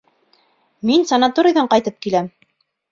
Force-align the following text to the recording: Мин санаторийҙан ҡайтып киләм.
Мин 0.91 1.05
санаторийҙан 1.11 1.71
ҡайтып 1.77 2.03
киләм. 2.09 2.37